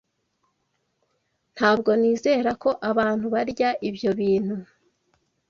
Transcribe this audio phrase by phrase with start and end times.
[1.55, 4.55] Ntabwo nizera ko abantu barya ibyo bintu.